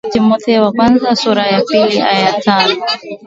timotheo 0.11 0.63
wa 0.63 0.71
kwanza 0.71 1.15
sura 1.15 1.47
ya 1.47 1.61
pili 1.61 2.01
aya 2.01 2.19
ya 2.19 2.33
tano 2.41 2.75